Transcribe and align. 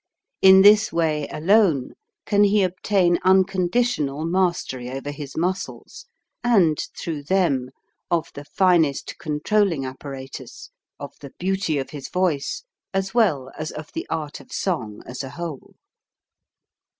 In 0.41 0.63
this 0.63 0.91
way 0.91 1.27
alone 1.29 1.91
can 2.25 2.43
he 2.43 2.63
obtain 2.63 3.19
unconditional 3.23 4.25
mastery 4.25 4.89
over 4.89 5.11
his 5.11 5.37
muscles, 5.37 6.07
and, 6.43 6.79
through 6.97 7.21
them, 7.21 7.69
of 8.09 8.31
the 8.33 8.43
finest 8.45 9.19
controlling 9.19 9.85
apparatus, 9.85 10.71
of 10.99 11.13
the 11.21 11.33
beauty 11.37 11.77
of 11.77 11.91
his 11.91 12.09
voice, 12.09 12.63
as 12.95 13.13
well 13.13 13.51
as 13.59 13.69
of 13.69 13.91
the 13.93 14.07
art 14.09 14.39
of 14.39 14.51
song 14.51 15.03
as 15.05 15.21
a 15.21 15.29
whole. 15.29 15.75